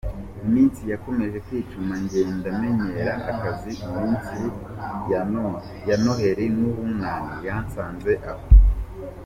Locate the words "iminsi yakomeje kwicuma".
0.47-1.93